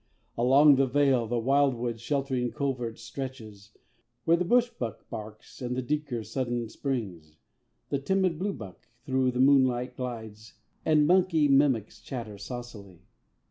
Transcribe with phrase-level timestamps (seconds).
[0.35, 3.77] Along the vale The wildwood's sheltering covert stretches,
[4.25, 7.37] where The bushbok barks; the duiker, sudden, springs;
[7.89, 13.03] The timid bluebok through the moonlight glides; And monkey mimics chatter saucily.